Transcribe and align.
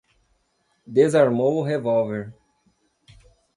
Desarmou 0.95 1.53
o 1.59 1.61
revólver 1.61 2.33